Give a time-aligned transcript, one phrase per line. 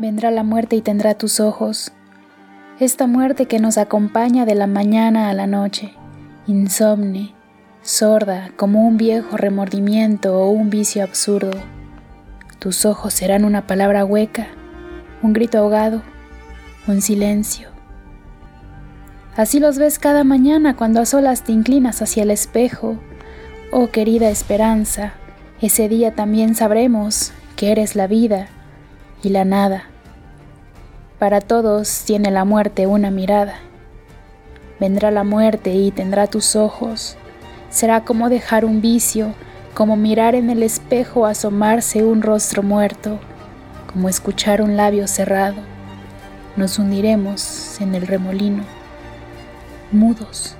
[0.00, 1.92] Vendrá la muerte y tendrá tus ojos,
[2.78, 5.92] esta muerte que nos acompaña de la mañana a la noche,
[6.46, 7.34] insomne,
[7.82, 11.50] sorda como un viejo remordimiento o un vicio absurdo.
[12.58, 14.46] Tus ojos serán una palabra hueca,
[15.20, 16.00] un grito ahogado,
[16.86, 17.68] un silencio.
[19.36, 22.96] Así los ves cada mañana cuando a solas te inclinas hacia el espejo.
[23.70, 25.12] Oh querida esperanza,
[25.60, 28.48] ese día también sabremos que eres la vida
[29.22, 29.84] y la nada.
[31.18, 33.56] Para todos tiene la muerte una mirada.
[34.78, 37.16] Vendrá la muerte y tendrá tus ojos.
[37.68, 39.34] Será como dejar un vicio,
[39.74, 43.18] como mirar en el espejo asomarse un rostro muerto,
[43.92, 45.56] como escuchar un labio cerrado.
[46.56, 48.64] Nos hundiremos en el remolino,
[49.92, 50.56] mudos.